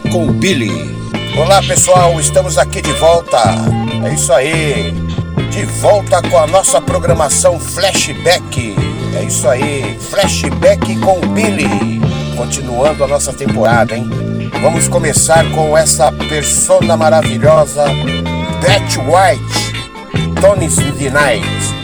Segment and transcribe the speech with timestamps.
[0.00, 0.96] com com Billy.
[1.36, 3.38] Olá pessoal, estamos aqui de volta.
[4.04, 4.92] É isso aí.
[5.50, 8.74] De volta com a nossa programação Flashback.
[9.16, 9.96] É isso aí.
[10.00, 12.00] Flashback com Billy.
[12.36, 14.08] Continuando a nossa temporada, hein?
[14.62, 17.84] Vamos começar com essa persona maravilhosa,
[18.60, 21.83] Beth White, Tony the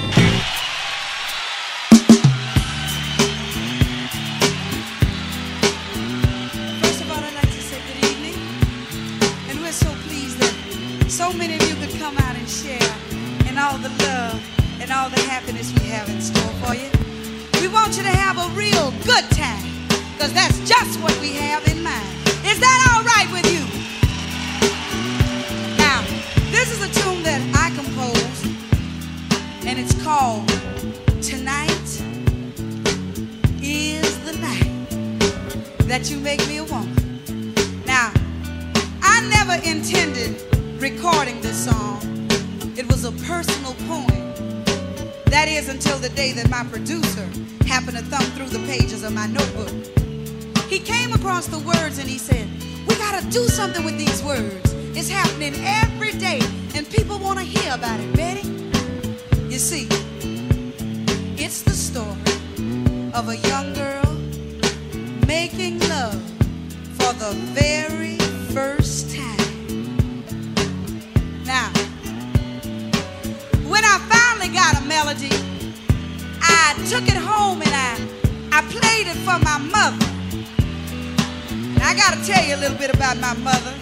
[81.90, 83.74] I gotta tell you a little bit about my mother.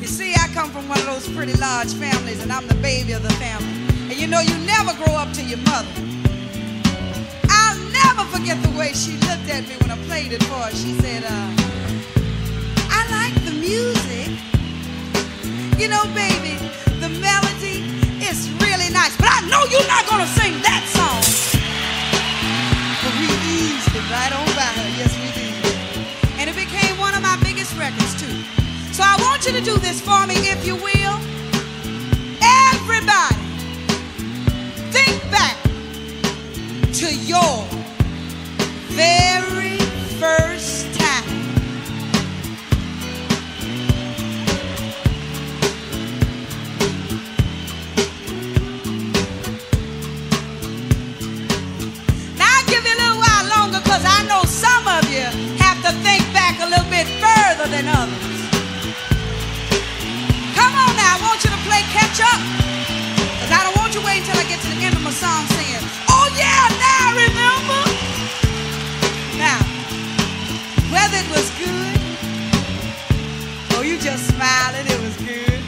[0.00, 3.12] You see, I come from one of those pretty large families, and I'm the baby
[3.12, 3.68] of the family.
[4.08, 5.92] And you know, you never grow up to your mother.
[7.50, 10.70] I'll never forget the way she looked at me when I played it for her.
[10.70, 11.50] She said, uh,
[12.88, 14.32] I like the music.
[15.76, 16.56] You know, baby,
[16.96, 17.84] the melody
[18.24, 21.20] is really nice, but I know you're not gonna sing that song.
[23.04, 24.45] But we ease it right on.
[28.96, 31.16] So I want you to do this for me, if you will.
[32.40, 33.36] Everybody,
[34.90, 35.58] think back
[36.94, 37.66] to your
[38.96, 39.76] very
[40.16, 41.28] first time.
[52.38, 55.28] Now I'll give you a little while longer because I know some of you
[55.60, 58.25] have to think back a little bit further than others.
[61.76, 62.40] play catch up.
[63.40, 65.44] Cause I don't want you waiting until I get to the end of my song
[65.56, 67.80] saying, oh yeah, now I remember.
[69.36, 69.60] Now,
[70.92, 71.96] whether it was good
[73.76, 75.60] or you just smiling, it was good.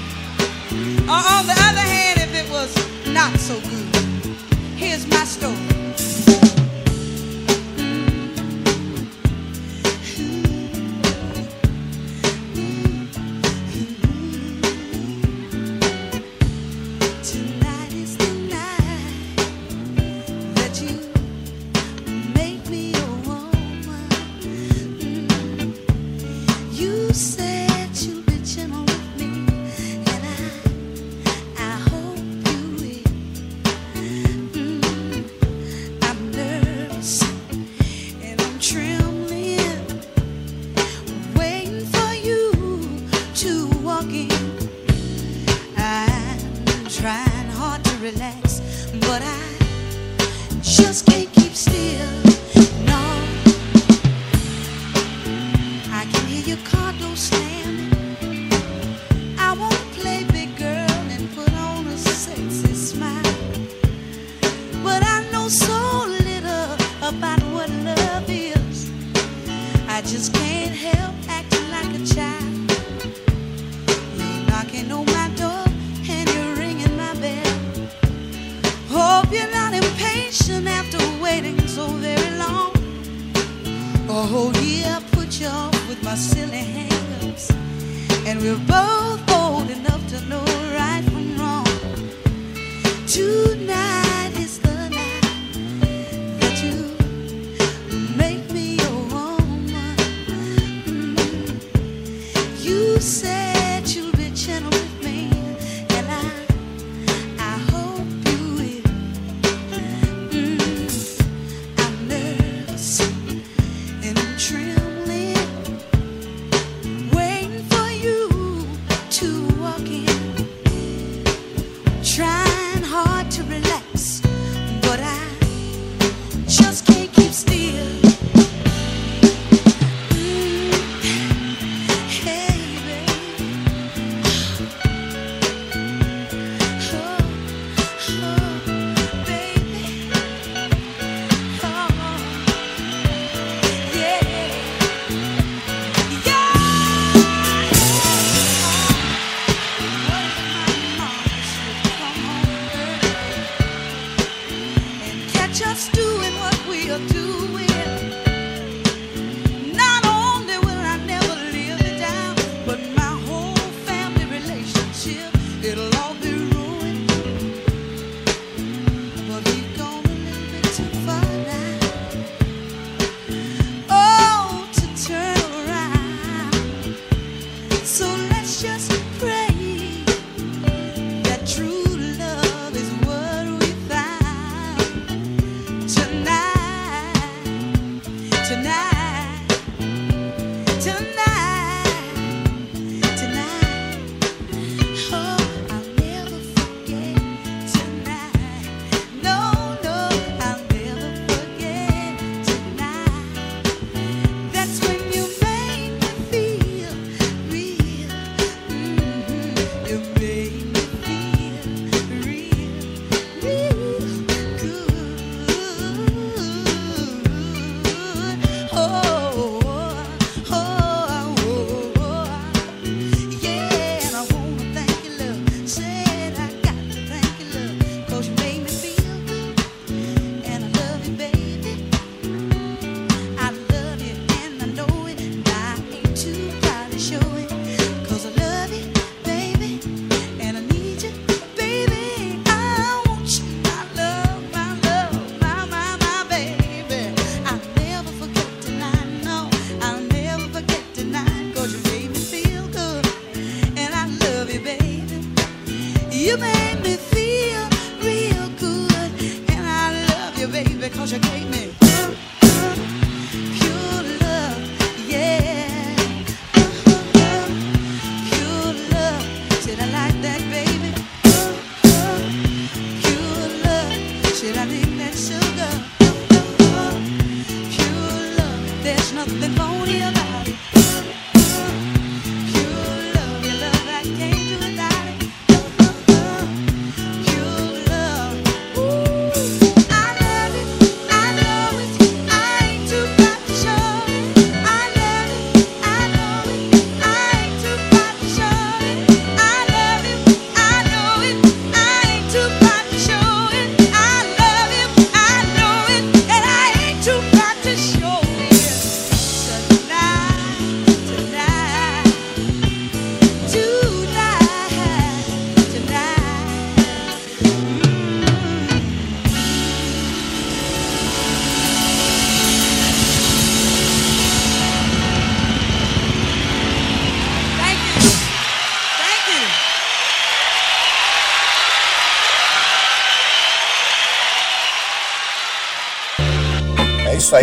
[1.08, 2.72] Or on the other hand, if it was
[3.08, 3.88] not so good,
[4.76, 5.87] here's my story.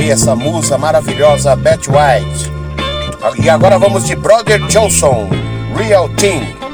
[0.10, 2.52] Essa musa maravilhosa Beth White.
[3.42, 5.30] E agora vamos de Brother Johnson,
[5.76, 6.65] Real Team.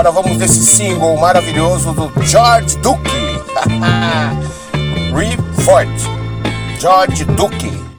[0.00, 3.02] Agora vamos desse single maravilhoso do George Duke.
[5.12, 5.90] Report.
[6.80, 7.89] George Duke.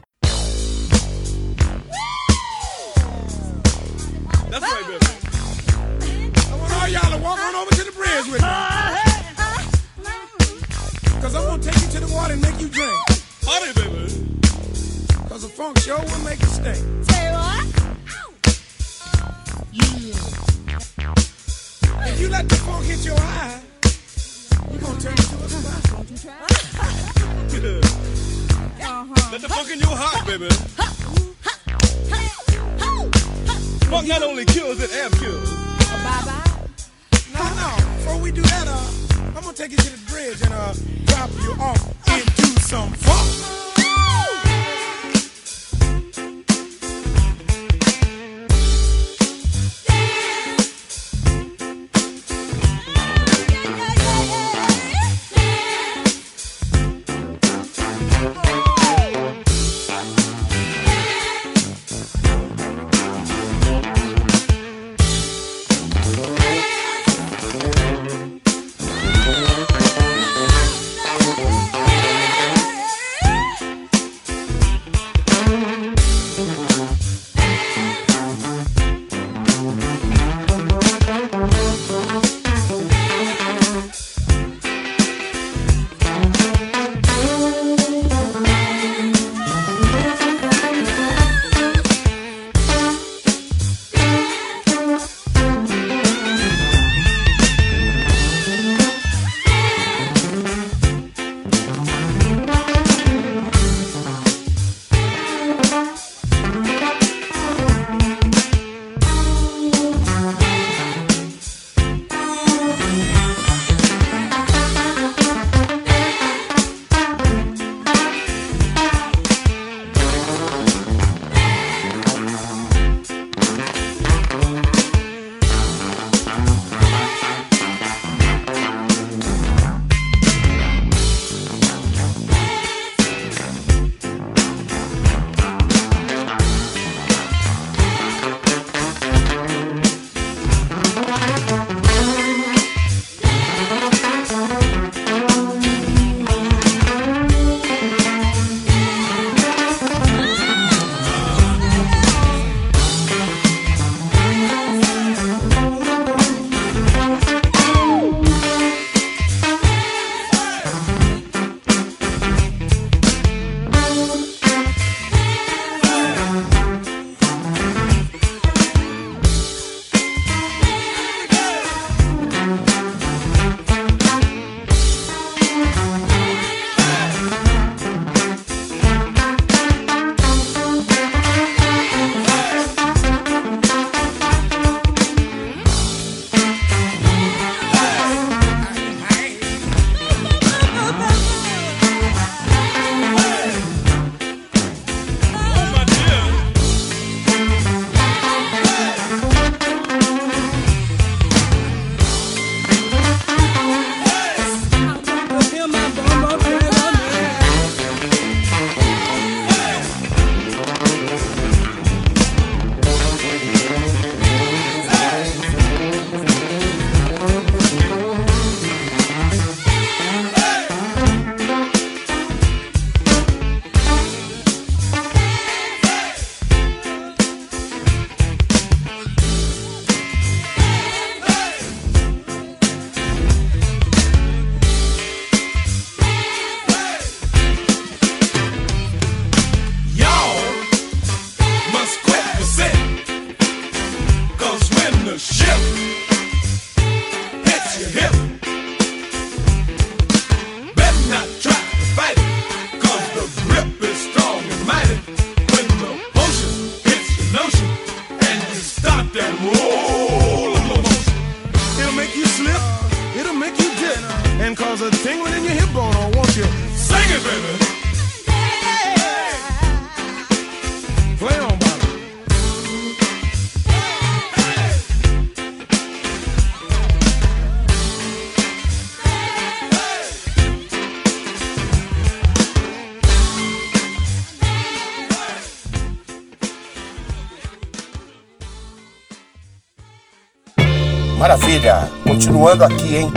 [292.31, 293.11] Continuando aqui, hein?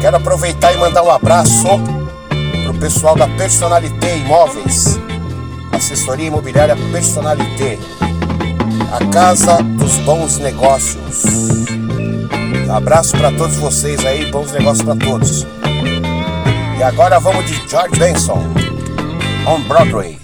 [0.00, 1.68] Quero aproveitar e mandar um abraço
[2.64, 4.98] pro pessoal da Personalité Imóveis,
[5.72, 7.78] assessoria imobiliária Personalité,
[8.90, 11.24] a casa dos bons negócios.
[12.70, 15.46] Abraço para todos vocês aí, bons negócios para todos.
[16.78, 18.42] E agora vamos de George Benson,
[19.46, 20.17] on Broadway.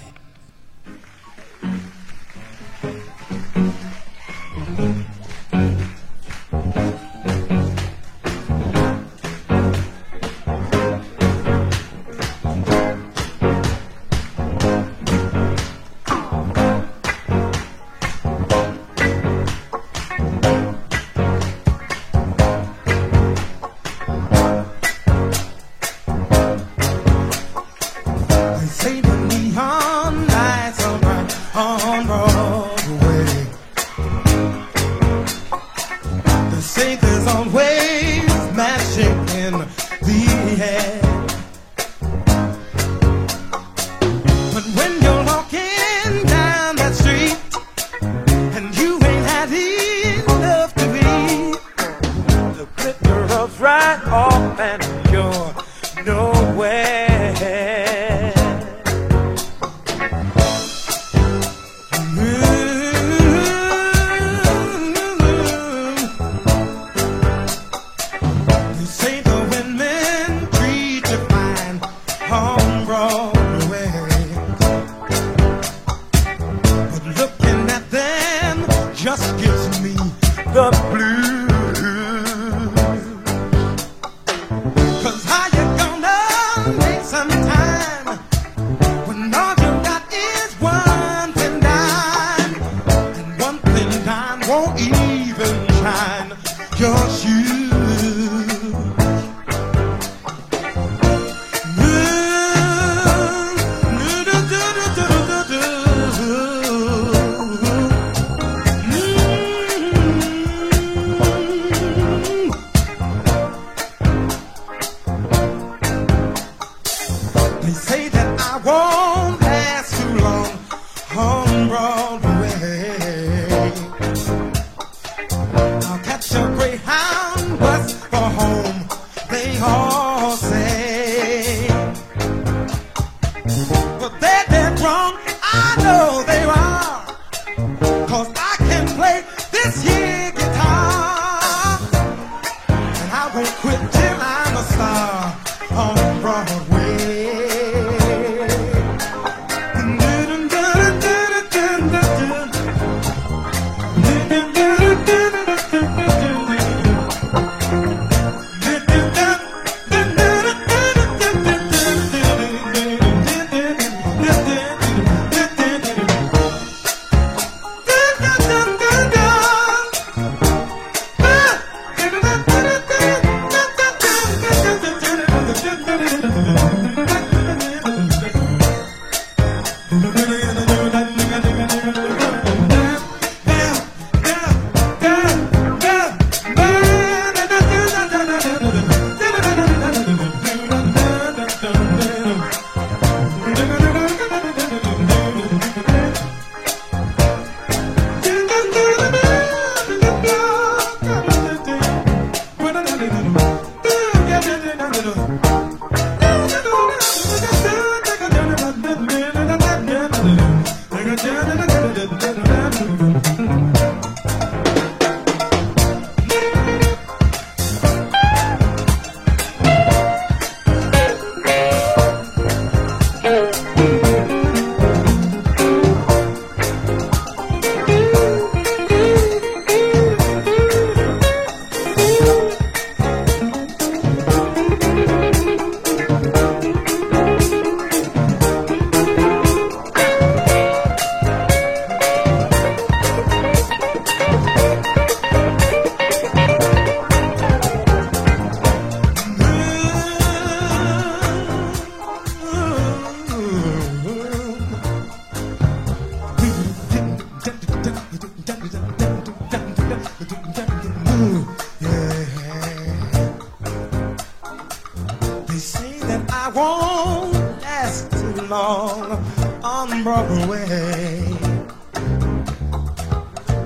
[143.91, 145.44] Till I'm a star.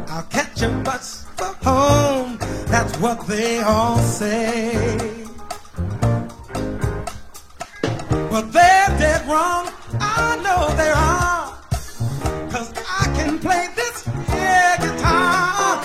[0.10, 4.98] I'll catch a bus for home, That's what they all say.
[8.32, 9.70] But they're dead wrong.
[10.00, 11.58] I know they are.
[12.52, 15.84] Cause I can play this here guitar.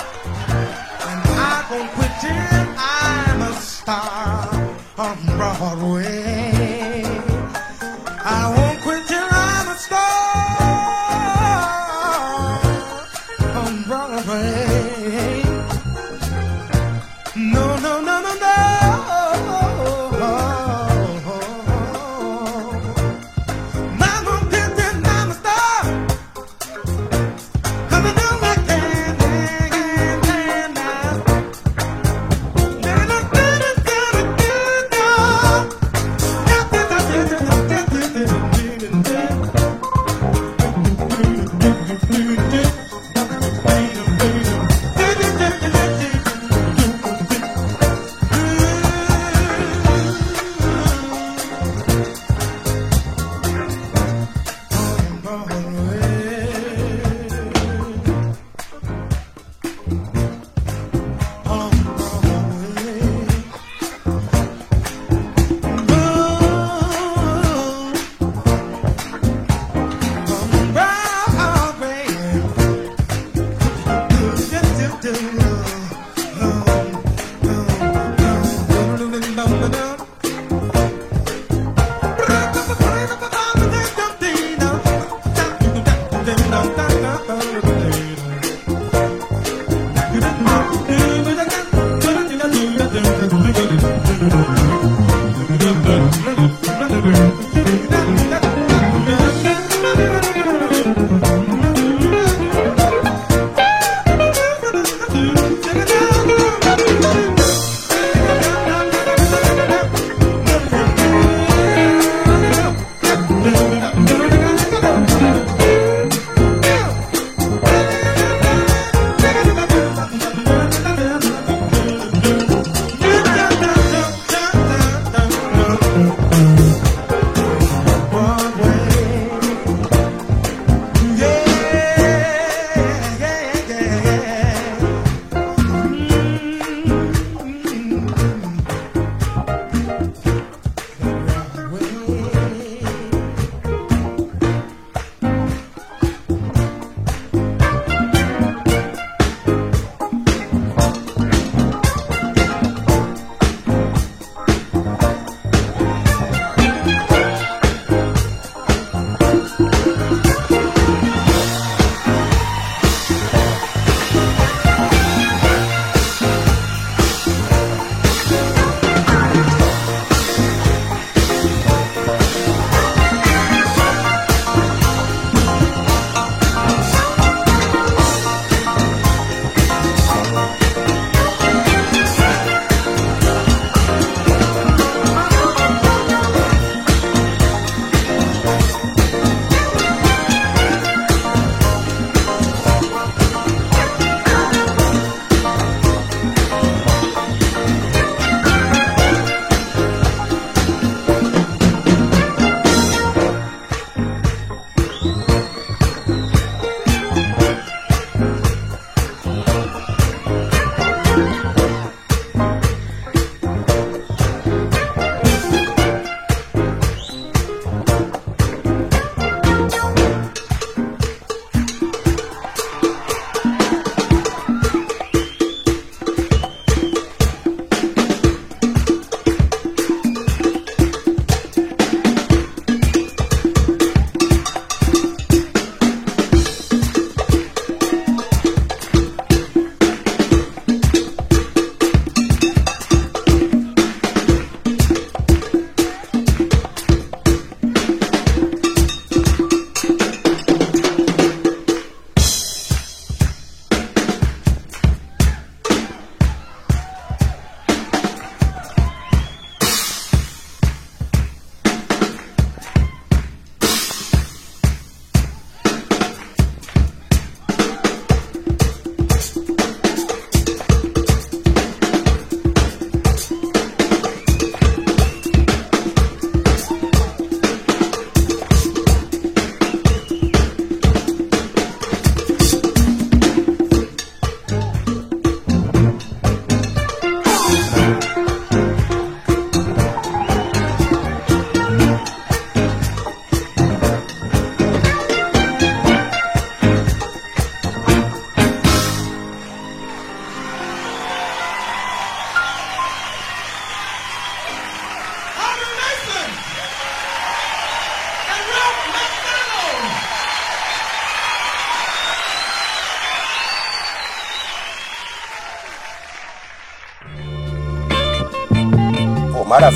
[1.08, 1.20] And
[1.52, 4.54] I won't quit till I'm a star
[5.64, 6.73] on Broadway.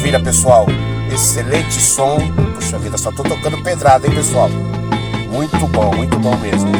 [0.08, 0.66] Maravilha, pessoal.
[1.12, 2.16] Excelente som.
[2.54, 4.48] Puxa vida, só tô tocando pedrada, hein, pessoal?
[5.30, 6.70] Muito bom, muito bom mesmo.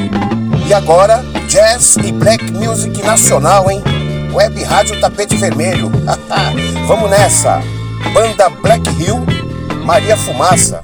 [0.67, 3.83] E agora, jazz e black music nacional, hein?
[4.33, 5.91] Web Rádio Tapete Vermelho.
[6.89, 7.61] Vamos nessa.
[8.15, 9.21] Banda Black Hill,
[9.85, 10.83] Maria Fumaça.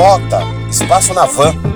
[0.00, 1.69] Mota, Espaço na Van.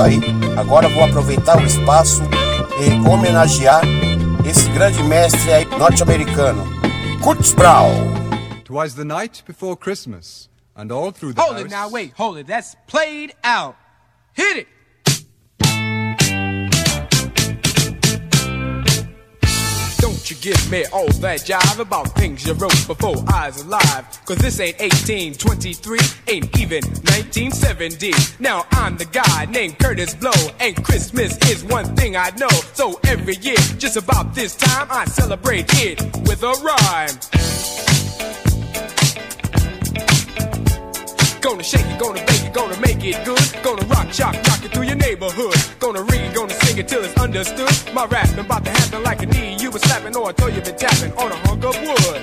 [0.00, 0.20] Isso aí.
[0.58, 2.22] Agora vou aproveitar o espaço
[2.80, 3.82] e homenagear
[4.48, 6.64] esse grande mestre aí norte-americano,
[7.22, 7.90] Kurt Brown.
[8.64, 11.64] Twas the night before Christmas, and all through the Hold house.
[11.66, 12.46] it now, wait, hold it.
[12.46, 13.74] That's played out.
[14.32, 14.68] Hit it.
[20.30, 24.06] You give me all that jive about things you wrote before I was alive.
[24.26, 28.12] Cause this ain't 1823, ain't even 1970.
[28.38, 32.48] Now I'm the guy named Kurtis Blow, and Christmas is one thing I know.
[32.74, 37.59] So every year, just about this time, I celebrate it with a rhyme.
[41.50, 43.42] Gonna shake it, gonna bake it, gonna make it good.
[43.64, 45.56] Gonna rock, shock, rock it through your neighborhood.
[45.80, 47.68] Gonna read, gonna sing it till it's understood.
[47.92, 50.60] My rapping about to happen like a knee you been slapping or a toe you
[50.60, 52.22] been tapping on a hunk of wood.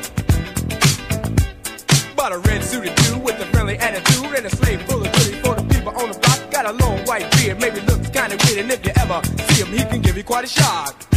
[2.16, 5.42] Bought a red suited dude with a friendly attitude and a slave full of goodies
[5.42, 6.50] for the people on the block.
[6.50, 9.78] Got a long white beard, maybe looks kinda weird, and if you ever see him,
[9.78, 11.17] he can give you quite a shock.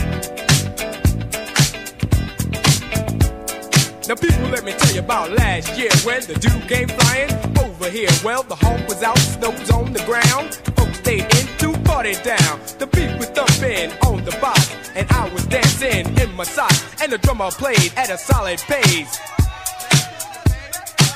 [4.11, 7.31] Now people, let me tell you about last year when the dude came flying
[7.61, 8.09] over here.
[8.25, 10.57] Well, the home was out, snow on the ground.
[10.75, 12.59] Folks stayed in to party down.
[12.81, 17.01] The beat was thumping on the box, and I was dancing in my socks.
[17.01, 19.17] And the drummer played at a solid pace.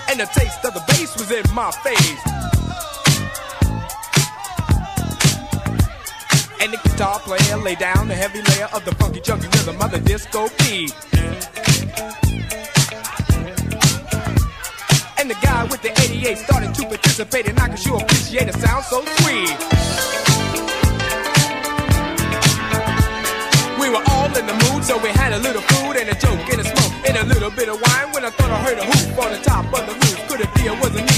[0.08, 2.22] And the taste of the bass was in my face.
[6.62, 9.90] And the guitar player laid down the heavy layer of the funky chunky rhythm of
[9.90, 10.94] the disco beat.
[15.24, 18.52] And the guy with the 88 started to participate, and I could sure appreciate a
[18.52, 19.56] sound so sweet.
[23.80, 26.44] We were all in the mood, so we had a little food and a joke
[26.52, 28.12] and a smoke and a little bit of wine.
[28.12, 30.54] When I thought I heard a hoop on the top of the roof, could it
[30.56, 31.13] be it wasn't me?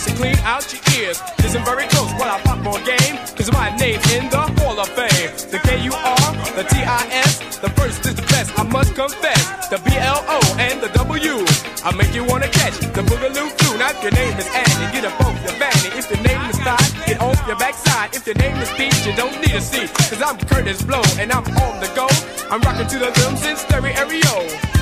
[0.00, 1.20] Buddies to clean out your ears.
[1.38, 4.88] Listen very close while I pop more game, cause my name's in the Hall of
[4.88, 5.30] Fame.
[5.50, 6.16] The K-U-R,
[6.56, 9.68] the T-I-S, the first is the best, I must confess.
[9.68, 11.44] The B-L-O and the W,
[11.84, 13.78] I make you wanna catch the Boogaloo flu.
[13.78, 15.98] Now if your name is Annie, get up off your vanity.
[15.98, 18.14] If your name is Todd, get off your backside.
[18.14, 21.32] If your name is Pete, you don't need a seat, cause I'm Kurtis Blow and
[21.32, 22.08] I'm on the go.
[22.50, 24.79] I'm rocking to the rhythms in stereo.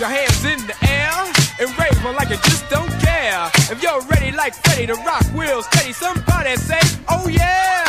[0.00, 1.12] Your hands in the air
[1.60, 3.50] and rave on like you just don't care.
[3.68, 6.80] If you're ready like Freddie to rock wheels steady, somebody say,
[7.10, 7.84] oh yeah.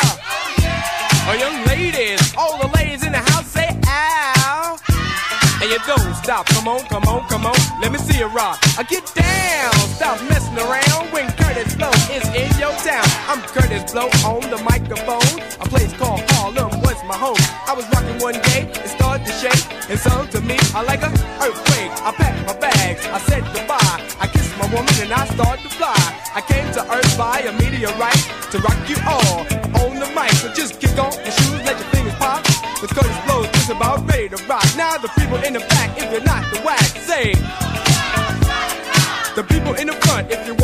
[1.24, 4.76] Oh, young ladies, all the ladies in the house say, ow.
[5.62, 8.58] And you don't stop, come on, come on, come on, let me see you rock.
[8.76, 13.08] I get down, stop messing around when Kurtis Blow is in your town.
[13.24, 15.40] I'm Kurtis Blow on the microphone.
[15.64, 17.40] A place called Harlem was my home.
[17.66, 21.00] I was rocking one day, it started to shake, and so to me, I like
[21.00, 21.08] a
[21.40, 21.71] earthquake.
[22.04, 24.02] I packed my bags, I said goodbye.
[24.18, 25.94] I kissed my woman and I started to fly.
[26.34, 29.46] I came to Earth by a meteorite to rock you all
[29.86, 30.32] on the mic.
[30.42, 32.42] So just kick on your shoes, let your fingers pop.
[32.82, 34.66] Cause Kurtis Blow is about ready to rock.
[34.76, 37.34] Now the people in the back, if you're not the whack, say.
[39.38, 40.54] The people in the front, if you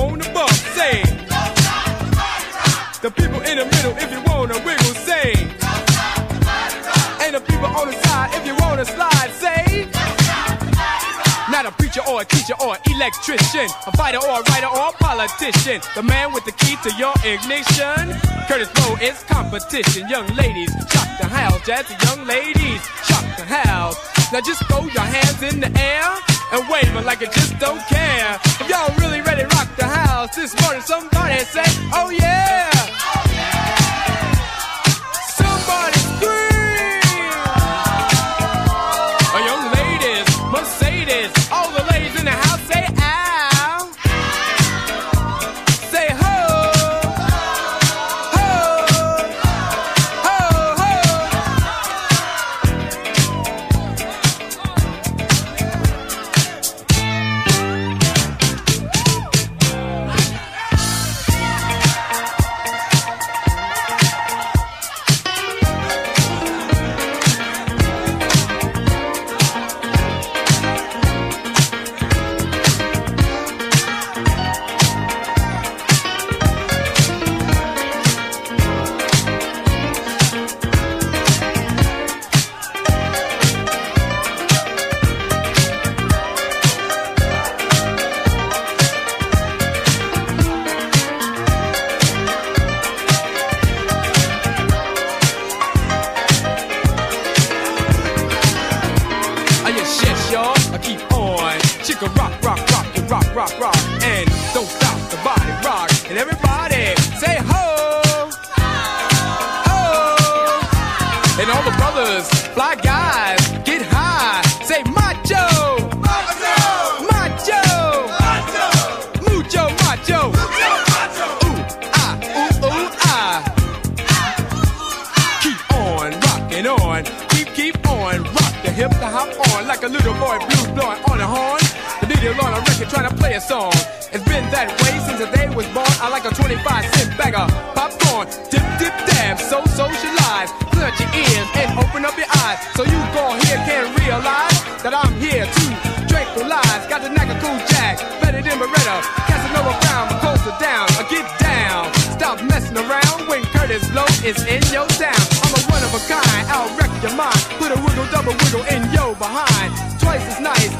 [12.08, 15.80] or a teacher or an electrician, a fighter or a writer or a politician.
[15.94, 18.16] The man with the key to your ignition.
[18.48, 20.08] Kurtis Blow is competition.
[20.08, 21.60] Young ladies, shock the house.
[21.68, 23.96] Jazzy young ladies, shock the house.
[24.32, 26.08] Now just throw your hands in the air
[26.52, 28.38] and wave wave 'em like you just don't care.
[28.60, 32.70] If y'all really ready to rock the house this morning, somebody say, oh yeah.
[32.70, 33.67] Somebody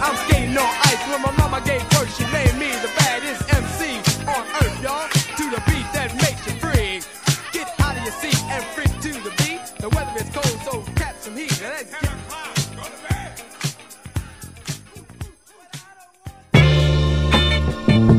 [0.00, 1.02] I'm skating on ice.
[1.10, 5.08] When my mama gave birth, she made me the baddest MC on earth, y'all.
[5.08, 7.02] To the beat that makes you free.
[7.52, 9.60] Get out of your seat and freak to the beat.
[9.78, 11.52] The weather is cold, so catch some heat.
[11.60, 12.18] Now let's get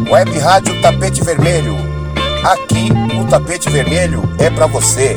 [0.10, 1.76] Web Rádio Tapete Vermelho.
[2.44, 5.16] Aqui o tapete vermelho é pra você.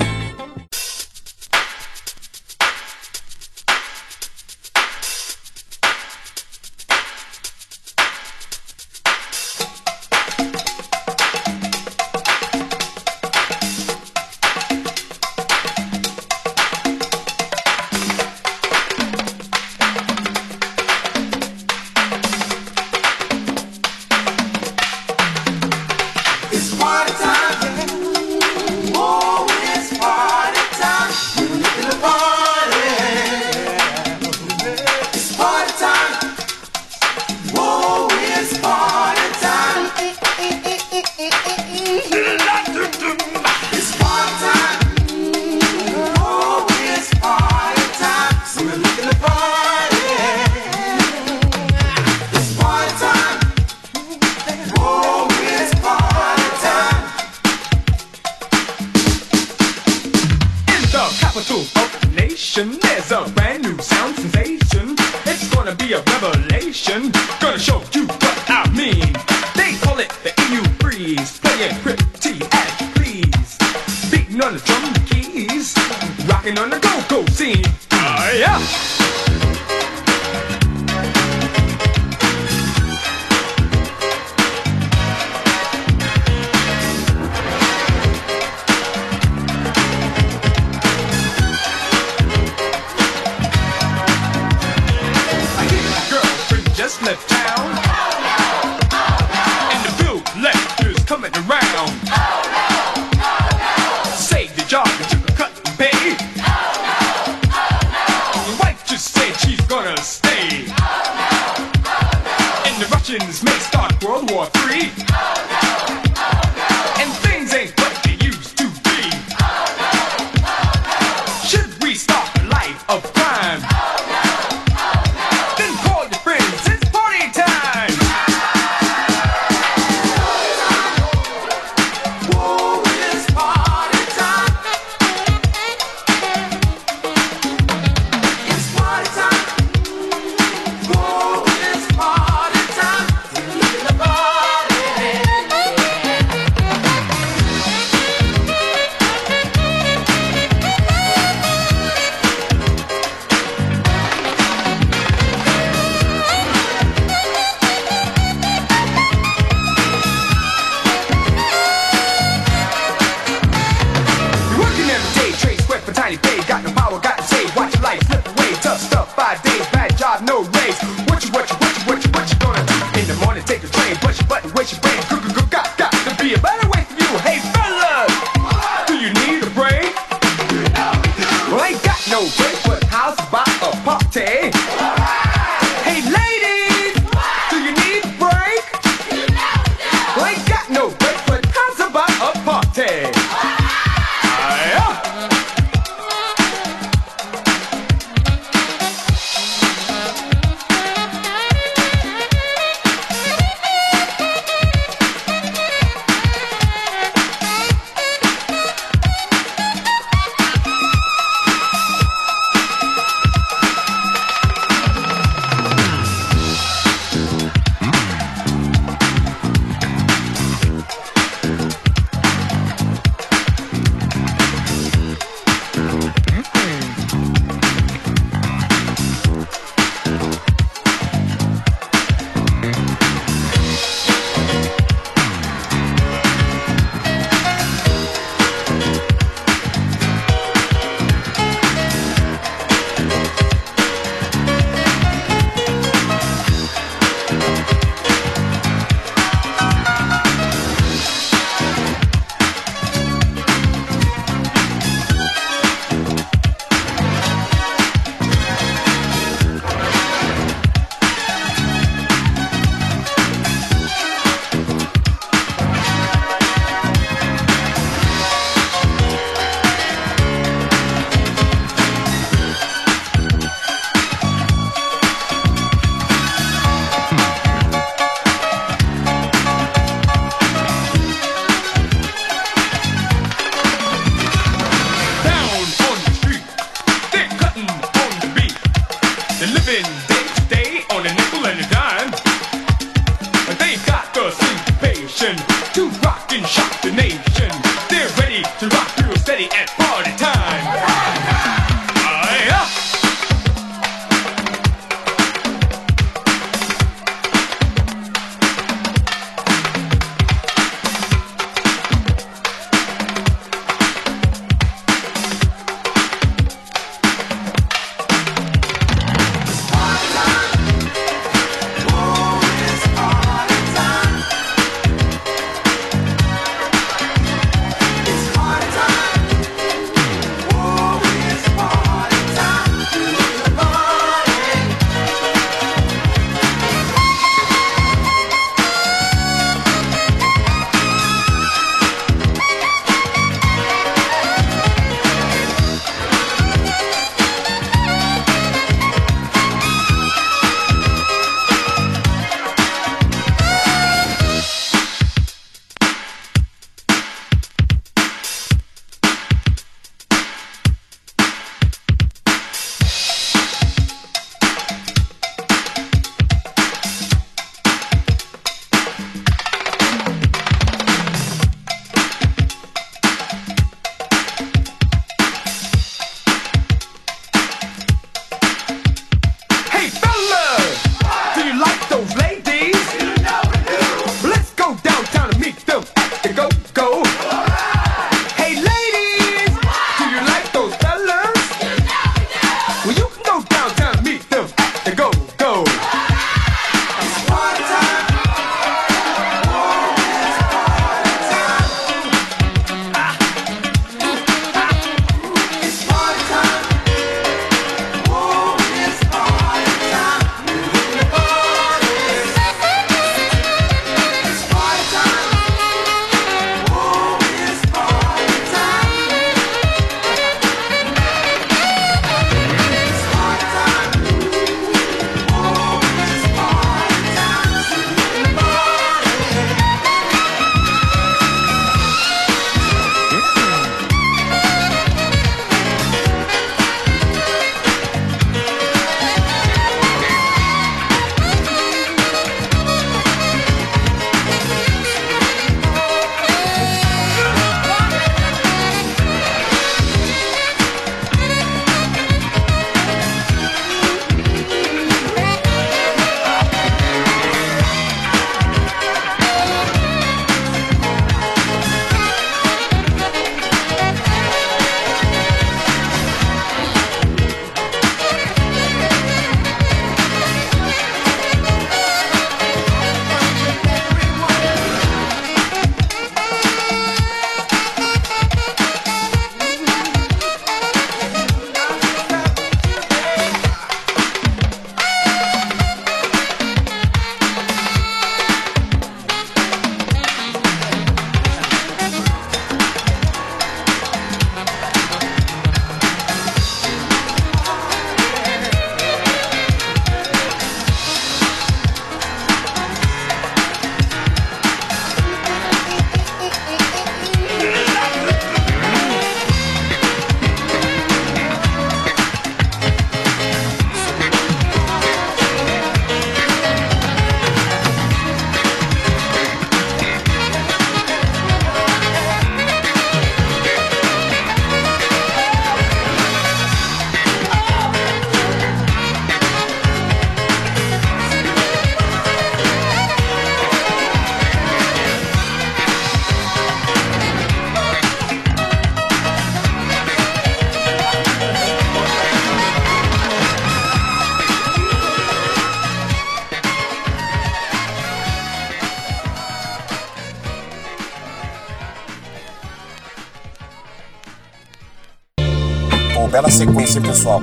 [556.22, 557.20] Bela sequência, pessoal?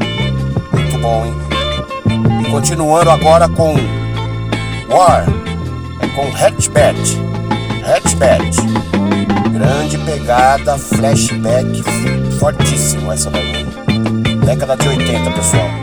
[0.74, 1.34] Muito bom, hein?
[2.41, 3.74] E continuando agora com
[4.89, 5.26] War,
[6.02, 7.00] é com Hatchback.
[7.86, 8.58] Hatchback.
[9.54, 11.82] Grande pegada, flashback
[12.39, 13.66] fortíssimo essa daí.
[14.45, 15.79] Década de 80, pessoal.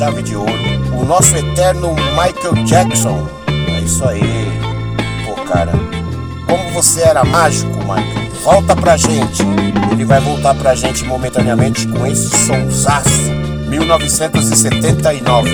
[0.00, 0.50] Chave de ouro,
[0.98, 3.28] o nosso eterno Michael Jackson.
[3.68, 4.50] É isso aí.
[5.26, 5.72] Pô, cara,
[6.46, 8.30] como você era mágico, Michael.
[8.42, 9.42] Volta pra gente.
[9.92, 13.30] Ele vai voltar pra gente momentaneamente com esse sonsaço
[13.68, 15.50] 1979.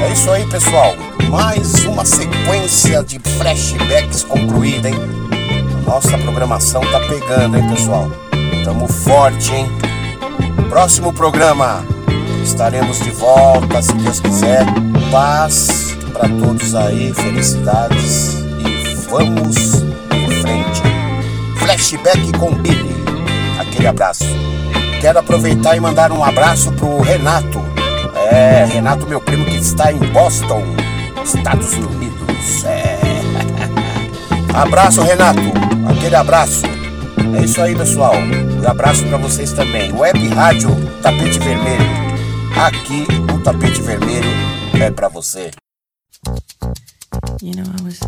[0.00, 0.94] É isso aí, pessoal.
[1.28, 5.00] Mais uma sequência de flashbacks concluída, hein?
[5.84, 8.08] Nossa programação tá pegando, hein, pessoal?
[8.64, 9.68] Tamo forte, hein?
[10.68, 11.84] Próximo programa
[12.42, 14.64] estaremos de volta, se Deus quiser.
[15.10, 19.82] Paz para todos aí, felicidades e vamos
[20.12, 20.82] em frente.
[21.56, 22.94] Flashback com Billy.
[23.58, 24.24] Aquele abraço.
[25.00, 27.60] Quero aproveitar e mandar um abraço pro Renato.
[28.30, 30.62] É, Renato, meu primo que está em Boston,
[31.24, 32.64] Estados Unidos.
[32.64, 32.98] É.
[34.54, 35.40] Abraço, Renato.
[35.88, 36.62] Aquele abraço.
[37.38, 38.14] É isso aí, pessoal.
[38.14, 39.92] Um abraço para vocês também.
[39.92, 40.70] Web Rádio
[41.02, 41.99] Tapete Vermelho.
[42.56, 44.28] Aqui o tapete vermelho
[44.80, 45.50] é para você.
[47.42, 48.00] You know, I was,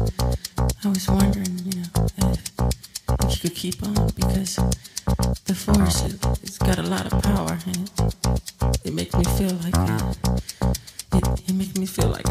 [0.85, 1.89] I was wondering, you know,
[2.33, 2.53] if,
[3.25, 4.57] if you could keep on because
[5.47, 6.21] the force it,
[6.61, 9.77] got a lot of power and it, it makes me feel like
[11.15, 12.27] it, it makes me feel like.